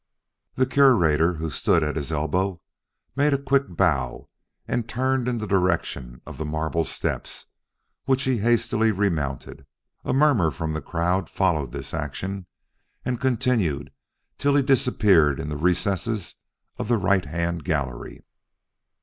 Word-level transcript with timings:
The 0.55 0.65
Curator, 0.65 1.35
who 1.35 1.51
stood 1.51 1.83
at 1.83 1.95
his 1.95 2.11
elbow, 2.11 2.59
made 3.15 3.35
a 3.35 3.37
quick 3.37 3.67
bow 3.67 4.29
and 4.67 4.89
turned 4.89 5.27
in 5.27 5.37
the 5.37 5.45
direction 5.45 6.21
of 6.25 6.39
the 6.39 6.43
marble 6.43 6.83
steps, 6.83 7.45
which 8.05 8.23
he 8.23 8.39
hastily 8.39 8.89
remounted. 8.91 9.63
A 10.03 10.11
murmur 10.11 10.49
from 10.49 10.71
the 10.73 10.81
crowd 10.81 11.29
followed 11.29 11.71
this 11.71 11.93
action 11.93 12.47
and 13.05 13.21
continued 13.21 13.91
till 14.39 14.55
he 14.55 14.63
disappeared 14.63 15.39
in 15.39 15.49
the 15.49 15.55
recesses 15.55 16.33
of 16.79 16.87
the 16.87 16.97
right 16.97 17.25
hand 17.25 17.63
gallery. 17.63 18.23